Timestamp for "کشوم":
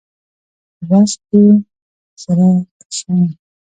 2.89-3.21